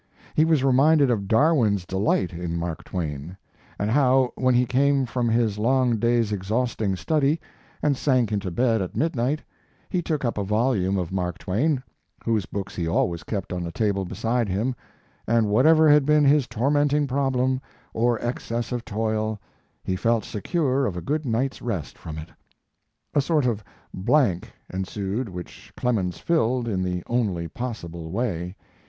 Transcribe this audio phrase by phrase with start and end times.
[0.33, 3.37] He was reminded of Darwin's delight in Mark Twain,
[3.77, 7.39] and how when he came from his long day's exhausting study,
[7.83, 9.43] and sank into bed at midnight,
[9.91, 11.83] he took up a volume of Mark Twain,
[12.25, 14.73] whose books he always kept on a table beside him,
[15.27, 17.61] and whatever had been his tormenting problem,
[17.93, 19.39] or excess of toil,
[19.83, 22.29] he felt secure of a good night's rest from it.
[23.13, 23.63] A sort of
[23.93, 28.55] blank ensued which Clemens filled in the only possible way.